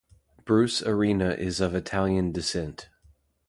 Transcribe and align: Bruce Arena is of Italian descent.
Bruce 0.45 0.81
Arena 0.81 1.29
is 1.33 1.61
of 1.61 1.75
Italian 1.75 2.31
descent. 2.31 2.89